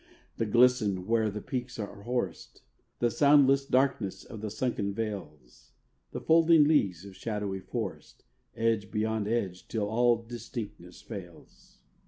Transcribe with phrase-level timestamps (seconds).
[0.37, 2.63] The glisten where the peaks are hoarest,
[2.97, 5.73] The soundless darkness of the sunken vales,
[6.09, 8.23] The folding leagues of shadowy forest,
[8.55, 11.81] Edge beyond edge till all distinctness fails.